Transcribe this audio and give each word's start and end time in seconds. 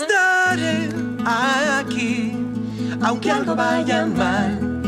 estaré 0.00 0.88
aquí, 1.78 2.32
aunque 3.02 3.30
algo 3.30 3.54
vaya 3.56 4.04
mal. 4.06 4.82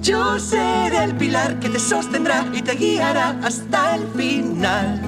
Yo 0.00 0.38
seré 0.38 1.04
el 1.04 1.14
pilar 1.14 1.60
que 1.60 1.68
te 1.68 1.78
sostendrá 1.78 2.44
y 2.52 2.60
te 2.62 2.74
guiará 2.74 3.38
hasta 3.42 3.96
el 3.96 4.06
final. 4.16 5.00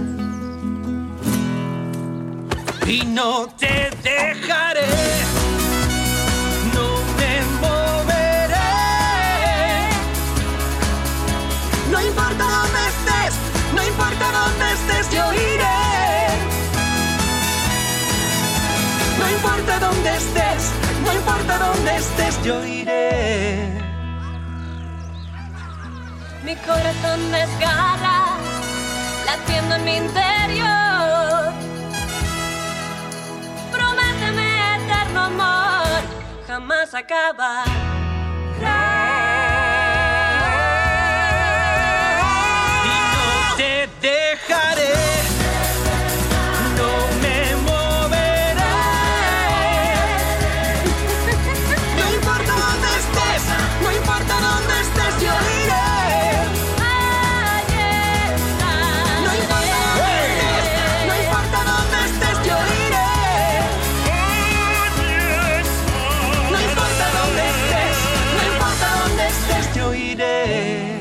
Y 2.87 3.05
no 3.07 3.49
te 3.59 3.91
dejaré, 4.03 4.87
no 6.75 6.89
me 7.19 7.33
moveré. 7.61 8.73
No 11.91 12.01
importa 12.01 12.46
importa 19.77 19.95
dónde 19.95 20.17
estés, 20.17 20.73
no 21.05 21.13
importa 21.13 21.59
dónde 21.59 21.97
estés, 21.97 22.43
yo 22.43 22.65
iré. 22.65 23.69
Mi 26.45 26.55
corazón 26.57 27.31
desgarra, 27.31 28.37
latiendo 29.27 29.75
en 29.75 29.85
mi 29.85 29.97
interior. 29.97 31.53
Prométeme 33.71 34.77
eterno 34.77 35.21
amor, 35.21 36.01
jamás 36.47 36.95
acaba. 36.95 37.65
Iré. 70.13 70.97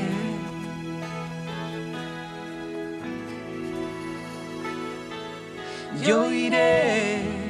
Yo 6.04 6.32
iré. 6.32 7.45